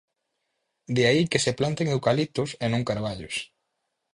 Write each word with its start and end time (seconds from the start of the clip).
De 0.95 1.03
aí 1.09 1.21
que 1.31 1.43
se 1.45 1.55
planten 1.59 1.87
eucaliptos 1.95 2.49
e 2.63 2.65
non 2.73 2.87
carballos. 2.89 3.35